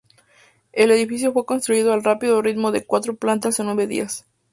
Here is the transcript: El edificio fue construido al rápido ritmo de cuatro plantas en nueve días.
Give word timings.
El 0.73 0.89
edificio 0.89 1.31
fue 1.31 1.45
construido 1.45 1.93
al 1.93 2.03
rápido 2.03 2.41
ritmo 2.41 2.71
de 2.71 2.83
cuatro 2.87 3.15
plantas 3.17 3.59
en 3.59 3.67
nueve 3.67 3.85
días. 3.85 4.25